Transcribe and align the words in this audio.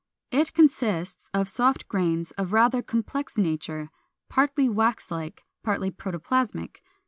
It 0.31 0.55
consists 0.55 1.29
of 1.31 1.47
soft 1.47 1.87
grains 1.87 2.31
of 2.31 2.53
rather 2.53 2.81
complex 2.81 3.37
nature, 3.37 3.91
partly 4.29 4.67
wax 4.67 5.11
like, 5.11 5.45
partly 5.61 5.91
protoplasmic. 5.91 6.77